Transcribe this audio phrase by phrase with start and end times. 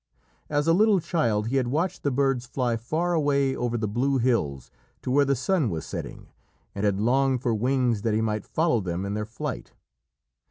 [0.49, 4.17] As a little child he had watched the birds fly far away over the blue
[4.17, 4.71] hills
[5.03, 6.25] to where the sun was setting,
[6.73, 9.73] and had longed for wings that he might follow them in their flight.